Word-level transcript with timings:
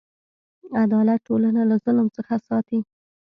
عدالت 0.83 1.19
ټولنه 1.27 1.61
له 1.69 1.75
ظلم 1.85 2.07
څخه 2.17 2.35
ساتي. 2.47 2.79